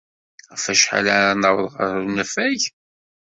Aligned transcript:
Ɣef 0.51 0.63
wacḥal 0.69 1.05
ara 1.17 1.31
naweḍ 1.41 1.71
ɣer 1.79 1.93
unafag? 2.07 2.61